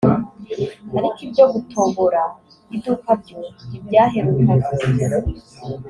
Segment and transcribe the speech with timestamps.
[0.97, 2.21] ariko ibyo gutobora
[2.75, 4.69] iduka byo ntibyaherukaga